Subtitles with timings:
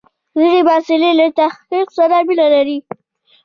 [0.37, 2.77] ځینې محصلین له تحقیق سره مینه لري.